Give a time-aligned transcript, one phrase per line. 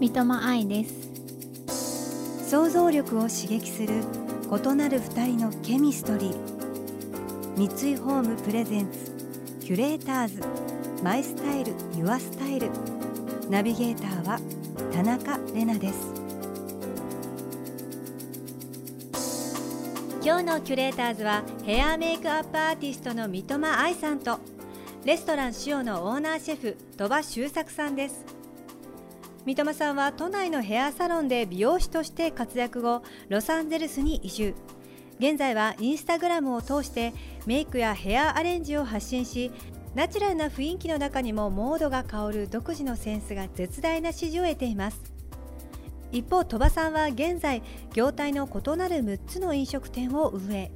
[0.00, 4.02] 三笘愛です想像力を刺激する
[4.50, 7.68] 異なる二人のケミストリー。
[7.68, 9.12] 三井ホームプレゼンツ
[9.60, 10.42] キュレーターズ
[11.04, 12.70] マイスタイルユアスタイル
[13.50, 14.40] ナビゲーターは
[14.90, 16.14] 田中れなです。
[20.24, 24.38] 今日のキュレーターズはヘアメイクアップアーティストの三笘愛さんと
[25.04, 28.39] レストラン塩のオーナーシェフ鳥羽周作さんです。
[29.46, 34.54] 三笘さんは都内のヘアサロンで美容師として活躍後ロサンゼルスに移住。
[35.18, 37.14] 現在はインスタグラムを通して
[37.46, 39.50] メイクやヘアアレンジを発信し
[39.94, 45.00] ナチュラルな雰囲気の中にもモードが香る独自のセンスが絶大な支持を得ています。
[46.12, 47.62] 一方鳥羽さんは現在
[47.94, 50.70] 業態の異なる6つの飲食店を運営。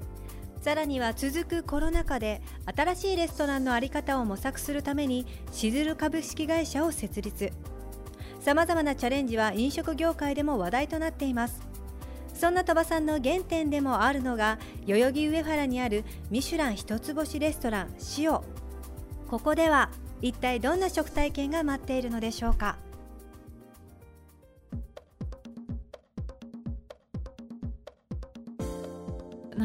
[0.62, 2.40] さらには続くコロナ禍で
[2.74, 7.52] 新しいレストランの在り方を模索するためにしずる株式会社を設立。
[8.44, 11.62] さまざまなチャレンジは飲食業界でも話題となっています。
[12.34, 18.32] そんな鳥羽さんの原点でもあるのが代々木上原にあるミシュラン一つ星レストラン塩
[19.30, 19.88] ここでは
[20.20, 22.76] 一体どんな食体験が待っているのでしょうか。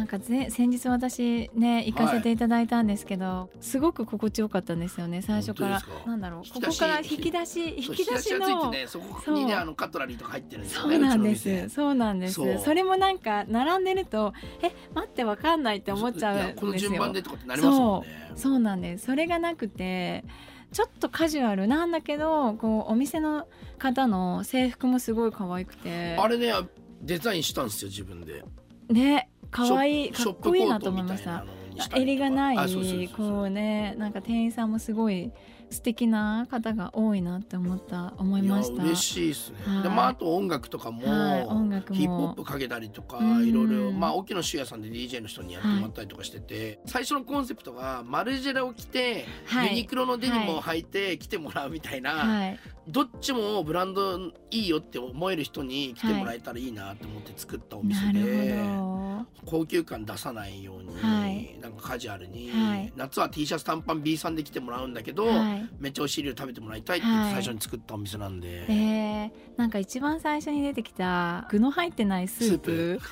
[0.09, 5.81] かぜ先日私ね行かせていただいたんですけど、はい、すごく心地よかったんですよね最初から。
[6.05, 11.69] なんだろうここから引き出し引き出しの、ね、そこにねあのカットラリーとか入ってるんですよねそうなんです。
[11.69, 12.63] そうなんです。
[12.63, 16.55] それもなんか並んでるとえ待ってわかんないって思っちゃうんですよ。
[16.59, 18.31] この順番でとかってなりますもんね。
[18.35, 19.05] そうなんです。
[19.05, 20.25] それがなくて
[20.71, 23.47] ちょっとカジュアルなんだけどこうお店の
[23.77, 26.15] 方の制服もすごい可愛くて。
[26.17, 26.51] あれね
[27.01, 28.43] デザインしたんですよ自分で。
[28.89, 31.45] ね可愛いかっこいいなと思いました。
[31.95, 32.57] 襟がない
[33.15, 35.31] こうねなんか店員さんもすごい
[35.69, 38.83] 素敵な方が多いなって思った思いました。
[38.83, 49.25] 嬉しいですね、はい、でまああと音楽とかも、はい、音楽ヒップホップかけたりとかいろいろまあ沖野修也さんで DJ の人にやってもらったりとかしてて、はい、最初のコンセプトがマルジェラを着て、
[49.69, 52.55] ユニクロのデニムを履いて来てもらうみたいな、
[52.87, 58.57] どっちもブランドいいよって思える人に来てもらえたらいいなと思って作ったお店で、
[59.45, 72.99] 高級感出さないように、はい、なんかカジュアルに、はい、夏は T シャツ短パン B さんで来てもらうんだけど、はい、めっちゃおいしい料理食べてもらいたいって最初に作ったお店なんで、えー、なんか一番最初に出てきた具の入ってないスープ。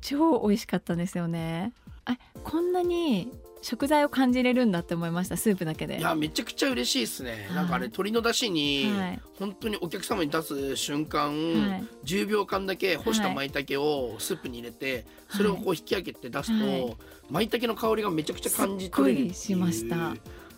[0.00, 1.72] 超美味しかったんですよね。
[2.04, 3.32] あこんなに
[3.62, 5.98] 食材を感じれるんだって思いましたスープだけで。
[5.98, 16.96] いやめちゃくちゃ嬉しいですね、はい、なんかあれ鶏の出汁に、はい、本当にお客様に出す瞬間、はい、10秒間だけ干した舞茸をスープに入れて、それをこう引き上げて出すと、はい、
[17.30, 20.14] 舞茸の香りがめちゃくちゃ感じ取れるしました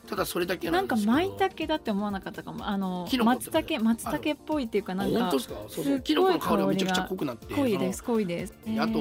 [0.09, 2.67] ただそれだけなんか舞茸だって思わなかったかも。
[2.67, 5.55] あの松茸松茸っぽいっていうかなんか本当ですか？
[5.69, 6.01] そうそう。
[6.01, 8.55] キノコの香りがめちゃくちゃ濃くなって濃いです濃いです。
[8.79, 8.99] あと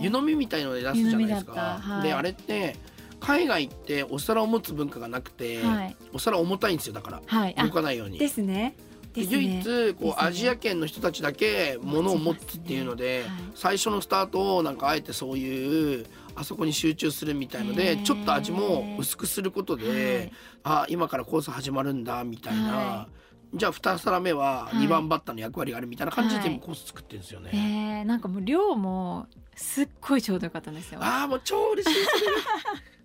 [0.00, 2.76] 湯飲みみたいので出すじゃないですか、であれって
[3.20, 8.18] 海外ってお皿を持つ文化がなくて、はい、お皿重たいんですよだから、はい、動かないように。
[8.18, 8.76] ですね。
[9.12, 16.06] で唯一こう、アジア圏の人たちだけ物を持つっていうので、最初のスタートをなんかあえてそういう
[16.38, 20.32] あそこに集中するみたいのでちょっと味も薄くすることで、
[20.62, 23.08] あ今からコース始まるんだみたいな。
[23.54, 27.50] じゃあ2皿目は2番バッターの役割があるみたいな感じでコース作ってるんですよね。
[27.50, 29.26] はいえー、なんかもう量も
[29.56, 31.00] すっごいちょうどよかったんですよ。
[31.02, 31.98] ああもう超嬉しい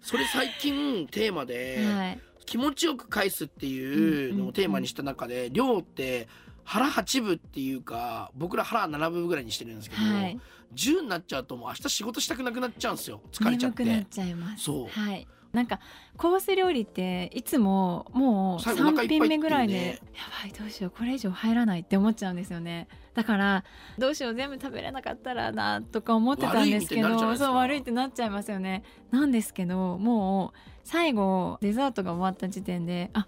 [0.02, 0.26] それ。
[0.32, 6.28] 最近テーマで、はい、気持ちよく返すっていうのをテーマにした中で、量って
[6.66, 10.40] 腹8分っていうか僕ら腹7分ぐらいにしてるんですけど、はい、
[10.76, 13.22] 10になっちゃうともう明日仕事したくなくなっちゃうんですよ。
[13.32, 13.84] 疲れちゃって。
[13.84, 14.64] 眠くなっちゃいます。
[14.64, 15.28] そう、はい。
[15.54, 15.80] なんか
[16.18, 22.88] コース料理っていつももう3品目ぐらいで、ね、やばいどうしようこれ以上入らないって思っちゃうんですよね。
[23.14, 23.64] だから
[24.00, 28.84] どうしよう全部食べれなかったらなとか思ってたんですけどそう悪いってなっちゃいますよね。
[29.12, 33.28] なんですけどもう最後デザートが終わった時点であ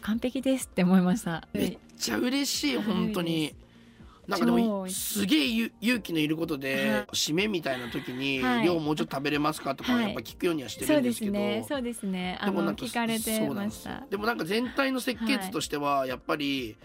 [0.00, 1.46] 完璧ですって思いました。
[1.52, 2.78] めっちゃ嬉しい。
[2.78, 3.54] 本当に
[4.30, 9.74] なんかでもすげえ勇気のいることで、はい、締めみたいな時に、はい、量もうちょっと食べれますか？
[9.74, 12.38] とかやっぱ聞くようにはしてるんですけど、はい、そうですね。
[12.44, 14.04] でもなんか聞かれてました。
[14.08, 16.76] でもなんか全体の設計図としてはやっぱり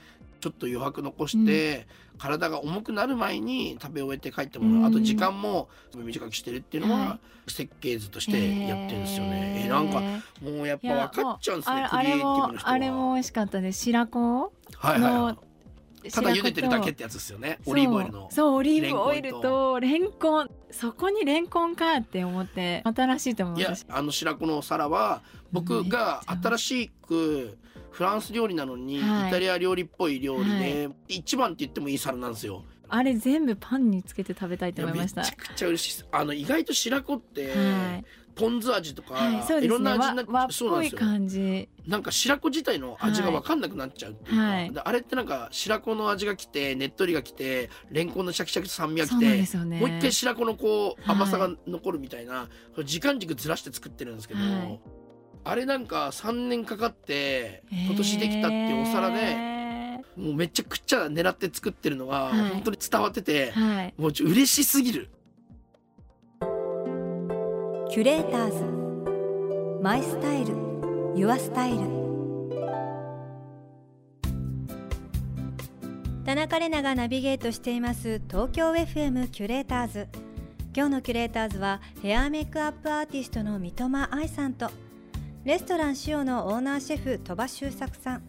[0.41, 10.01] ちょっと余白残して、うん、体が重くなる前に食べ終えて帰ってもらう、うん、あと時間も短くしてるっていうのは設計図としてやってるんですよね、えー、えー、なんか
[10.43, 12.71] もうやっぱ分かっちゃうんですねクリエイティブの人は。
[12.71, 13.81] あれも美味しかったです。
[13.83, 15.37] 白子の、はいはいはい
[16.11, 17.59] ただ茹でてるだけってやつですよね。
[17.65, 18.55] オリーブオイルのそう。
[18.55, 25.21] オリーブオイルとレンコンそこにレンコンかって思って新しいと思いやあの白子のお皿は
[25.51, 27.57] 僕が新しく
[27.91, 32.65] フランス料理なのに、イタリア料理っぽい料理で、はい、一番って言ってもいい皿なんですよ。
[32.89, 35.21] あれ全部パンにつけて食べたいと思いました。
[35.21, 38.05] めちゃくちゃ嬉しいあの意外と白子って、はい、
[38.35, 40.99] ポン酢味とか、はい、いろんな味になってそうなんですよ。
[40.99, 41.69] 感じ。
[41.87, 49.25] なんか白子自体の味が分かんなくなっちゃうっていうか、はい、あれってなんか白子の味がきてねっとりがきてレンコンのシャキシャキと酸味がきて、
[49.65, 52.49] ね、もう一回白子のこう甘さが残るみたいな、
[52.83, 54.39] 時間軸ずらして作ってるんですけど、
[55.43, 59.55] あれなんか3年かかって今年できたっていうお皿で。
[60.15, 65.09] もうめちゃくちゃ狙って作ってるのが本当に伝わってて、はい、もう嬉しすぎる。
[67.95, 69.81] キュレーターズ。
[69.81, 70.53] マイスタイル。
[71.15, 71.77] ユアスタイル。
[76.25, 78.21] 田中れながナビゲートしています。
[78.27, 80.09] 東京 FM キュレーターズ。
[80.75, 84.69] 今日のキュレーターズはヘアメイクアップアーティストの三笘愛さんと
[85.45, 88.23] レストラン塩のオーナーシェフ鳥羽周作さん。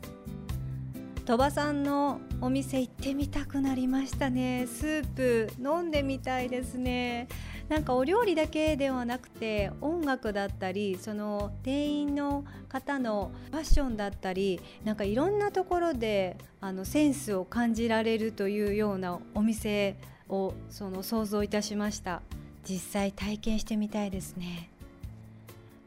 [1.24, 4.68] 鳥羽さんのお店行ってみたくなりましたね。
[4.68, 7.26] スープ飲んでみたいですね。
[7.68, 19.96] なんかお料理だけではなくて音楽だったりその店員の方のファッションだったりなんかいろんなところであのセンスを感じられるというようなお店
[20.28, 22.22] をその想像いたしました。
[22.68, 24.70] 実際体験してみたいですね。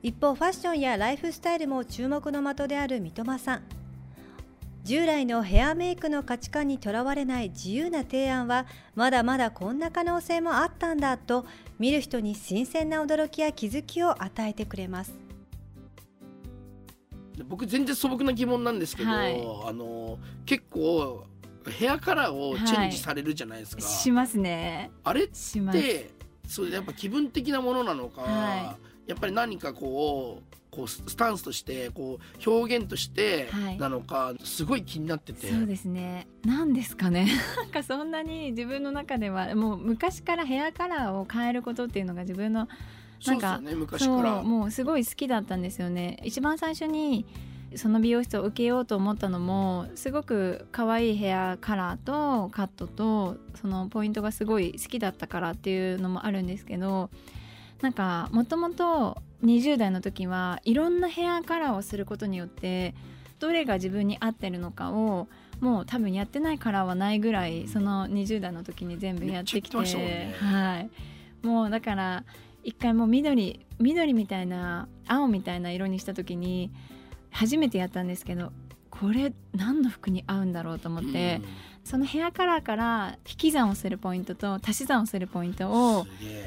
[0.02, 3.62] 一方ファッションやライフスタイルも注目の的である三笘さん。
[4.86, 8.66] 従来のヘアメイクの価値観にとらわれない自由な提案は
[8.96, 11.46] まだまだこんな可能性もあったんだと
[11.80, 15.18] 見る人に新鮮な驚きや気づきを与えてくれます。
[17.48, 21.24] 僕全然素朴な疑問なんですけど、はい、あの結構
[21.70, 24.92] ヘアカラーをチェンジされるじゃないですか、はい、しますね。
[25.04, 26.10] あれって
[26.48, 36.28] それやっぱ気分的なものなのか、はい、やっぱり何かこうこうスタンスとしてこう表現としてなのか、すごい気になってて、そうですね。
[36.46, 37.28] 何ですかね。
[37.58, 42.68] なんかそんなに自分の中ではもう昔からヘアカラーを変えることっていうのが自分の
[43.26, 44.44] なんかね、昔から。
[44.44, 46.20] もうすごい好きだったんですよね。
[46.24, 47.26] 一番最初に
[47.76, 57.10] その美容室を受けようと思ったのもすごく可愛いヘアカラーとカットとそのポイントがすごい好きだったからっていうのもあるんですけど
[57.82, 62.94] なんかもともと20代の時はいろんなヘアカラーをすることによって
[63.40, 65.28] どれが自分に合ってるのかを
[65.62, 70.90] もう多分やってないカラーはないぐらいその20代の時に全部やってきて、ね、はい。
[71.46, 72.24] もうだから
[72.64, 76.72] 一回もう緑緑みたいな青みたいな色にした時に
[77.32, 78.52] 初めてやったんですけど
[79.00, 81.42] これ何の服に合うんだろうと思って、
[81.84, 86.06] そのヘアカラーから引き算をするポイントと足し算をするポイントを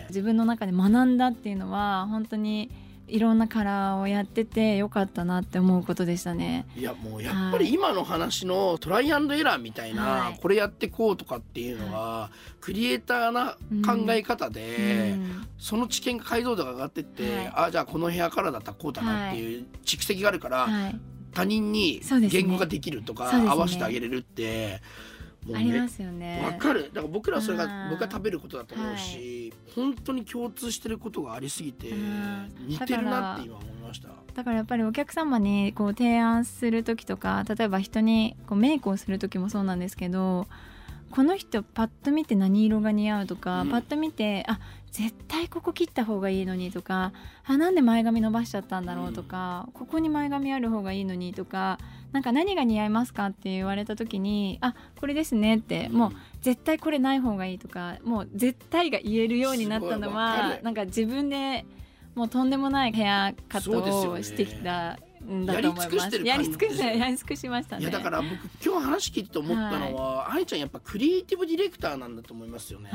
[0.08, 2.70] 自分の中で学んだっていうのは本当に
[3.08, 6.66] いろんなカラーをやっててよかったなって思うことでしたね。
[6.76, 20.68] いやもうやっぱり今の話のトライアンドエラーみたいな、はい、これやってこうとかっていうのは、はい、クリエイターな考え方で、うん、その知見が解像度が上がってって、はい、あじゃあこのヘアカラーだったらこうだなっていう蓄積があるから、
[21.32, 24.80] 他人に言語ができるとか、ね、合わせてあげれるって。
[25.52, 26.40] ありますよね。
[26.44, 26.90] わかる。
[26.92, 31.92] だから僕らそれが僕が食べることだと思うし、はい、本当に共通してることがありすぎて
[32.60, 34.08] 似てるなって今思いました。
[34.34, 40.46] だからやっぱりお客様にこう提案する時とか例えば人にこうメイクをする時もそうなんですけど
[41.12, 44.58] この人パッと見て何色が似合うとか、うん、パッと見てあ
[44.90, 47.12] 絶対ここ切った方がいいのにとか
[47.44, 51.78] あなんで前髪伸ばしちゃったんだろうとか、うん、ここに前髪ある方がいいのにとか
[52.12, 61.64] なんか何が似合いますかって言われた時にあこれですねって、もう絶対これない方がいいとかもう絶対が言えるようになったのはなんか自分で
[62.14, 64.98] もうとんでもないヘアカットをしてきた。
[65.46, 67.82] やり尽くしてるやり尽くしやり尽くしましたね。
[67.82, 68.32] いやだから僕
[68.64, 72.90] 今日話聞いて思ったのは、はい、愛ちゃんやっぱクリエイティブディレクターなんだと思いますよね。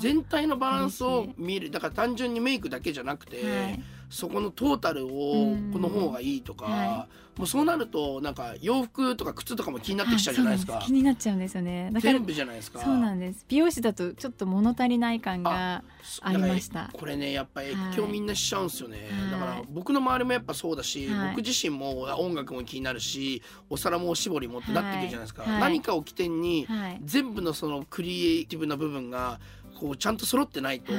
[0.00, 1.70] 全体のバランスを見る。
[1.70, 10.82] だから単純にメイクだけじゃなくて、はい、そこのトータルをこの方がいいとか、はい、もうそうなるとなんか洋服とか靴とかも気になってきちゃうじゃないですか。
[10.84, 11.92] 気になっちゃうんですよね。
[12.00, 12.80] 全部じゃないですか。
[12.80, 13.46] そうなんです。
[13.48, 15.84] 美容師だとちょっと物足りない感が
[16.22, 16.90] ありました。
[16.92, 26.66] これねやっぱ影響みんなしちゃうんですよね、はい、だから僕の周りもやっぱそうだし、はい、僕自身も音楽も気になるしお皿もおしぼりもってなってくるじゃないですか、何かを起点に
[27.04, 29.38] 全部のそのクリエイティブな部分が
[29.78, 30.92] こうちゃんと揃ってないと、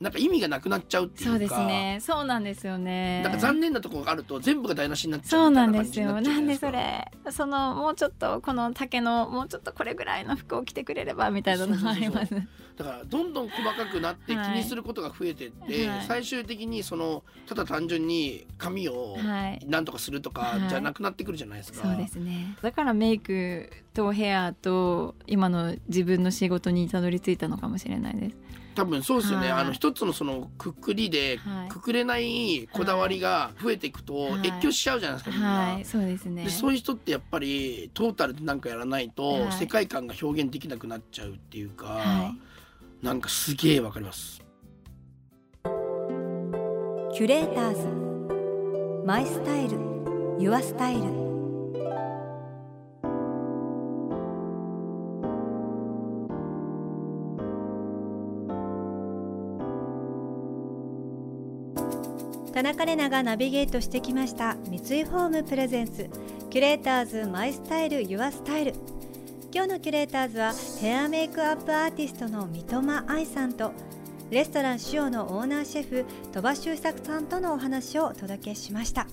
[0.00, 1.30] なんか意味がなくなっちゃうっていうか。
[1.32, 1.98] そうですね。
[2.00, 3.22] そうなんですよね。
[3.22, 6.20] なんか残念なところがあると全部が台無しになっちゃうそうなんですよ。
[6.20, 7.10] なんでそれ。
[7.30, 12.34] そのもうちょっとこの竹のもうちょっとこれぐらいの服を着てくれればみたいなのがあります。
[12.76, 19.18] だからどんどん細かくなって気にすることが増えてって、はい、最終的にそのただ単純に髪を
[19.66, 22.56] なんとかするとかじゃなくなってくるじゃないですか、はい、そうですね。
[22.62, 28.36] だからメイクとヘアと今の自分の仕事にたどり着いたのかもしれないです
[28.80, 36.44] 多分そうですよね、はい、あの一つのそのくくりでくくれないこだわりが増えていくと越境しちゃうじゃないですか、はい、そうですね。
[36.44, 42.34] でそういう人ってやっぱりトータルで何かやらないと世界観が表現できなくなっちゃうっていうか、は
[43.02, 44.42] い、なんかすげえわかります。
[47.12, 49.06] キュレーターズ。
[49.06, 49.78] マイスタイル。
[50.38, 51.29] ユアスタイル
[62.60, 64.54] 田中れながナビゲートしてきました。
[64.68, 66.10] 三井ホームプレゼンツ。
[66.50, 68.74] キュレーターズマイスタイルユアスタイル。
[69.50, 73.72] 今日のキュレーターズはヘアメイクアップアーティストの三笘愛さんと
[74.28, 79.06] レストランシオのオーナーシェフ鳥羽周作さんとのお話をお届けしました。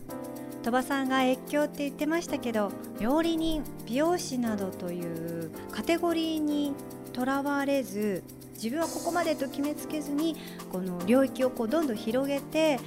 [0.64, 6.74] 鳥羽さんが越境って言ってましたけど料理人美容師などというカテゴリーに
[7.14, 8.26] とらわれず
[8.58, 10.36] 自分はここまでと決めつけずに
[10.72, 12.80] この領域をこうどんどん広げて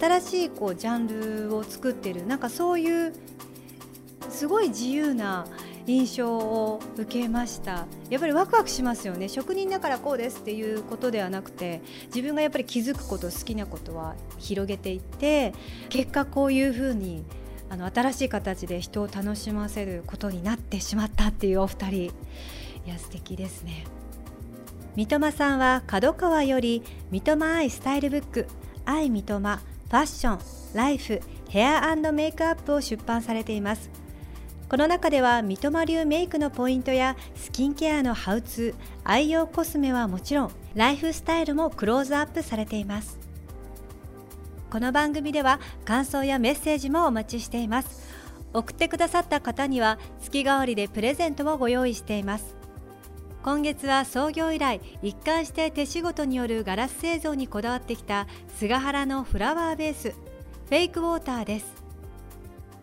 [0.00, 1.06] 新しいこうジャン
[1.48, 3.12] ルを作ってるなんかそういう
[4.30, 5.46] すごい自由な
[5.86, 7.86] 印象を受けました。
[8.08, 9.28] やっぱりワクワクしますよね。
[9.28, 15.52] 職人だからこうですっていうことではなくて自分がやっぱり気づくこと好きなことは広げていって
[15.90, 17.24] 結果こういうふうに
[17.68, 21.96] あの新しい形で人を楽しませることになってしまったっていうお二人。
[22.06, 22.10] い
[22.86, 23.84] や素敵ですね。
[24.96, 28.46] 三笘さんは角川より三笘愛スタイルブック
[28.84, 33.90] 愛三笘ファッション、ライフ、ヘアメイクアップを出版されています。
[34.68, 43.18] この中では三笘流メイクのポイントやスキンケアのハウツー愛用コスメはもちろんライフスタイルもクローズアップされています。
[44.70, 48.02] この番組では感想やメッセージもお待ちしています。
[48.52, 52.63] 送ってくださった方には月替わりでプレゼントをご用意しています。
[53.44, 61.66] 今月は創業以来一貫して手仕事によるガラス製造にこだわってきた菅原のフラワーベースフェイクウォーターです。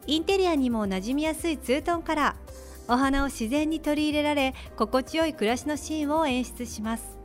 [0.06, 2.94] インテリアにも馴染みやすいツートンカラー。
[2.94, 7.18] お花を自然に取り入れられ心地よい暮らしのシーンを演出します。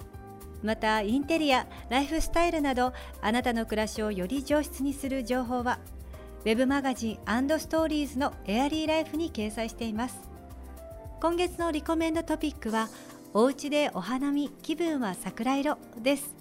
[0.63, 5.79] またインテリアライフスタイルなどあなたの暮らしをより上質にする情報は
[6.47, 10.17] web マガジンストーリーズのエアリーライフに掲載しています。
[11.21, 12.89] 今月のリコメンドトピックは
[13.39, 16.35] お家でお花見気分は桜色です。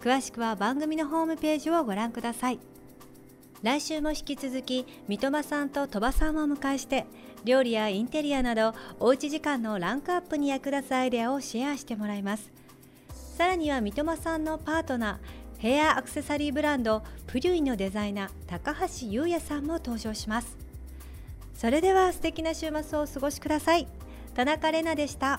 [0.00, 2.58] 詳しくは番組のホームページをご覧ください。
[3.62, 7.04] 来週も引き続き三笘さんと鳥羽さんをお迎えして
[7.44, 12.50] 料理やインテリアなどおうち時間のランクアップに役立つアイデアをシェアしてもらいます。
[13.36, 20.56] さらには三笘さんのパートナーヘアアクセサリーブランドプリュイのデザイナー高橋優也さんも登場します。
[21.52, 23.86] それでは素敵な週末をお過ごしください。
[24.32, 25.38] 田中れなでした。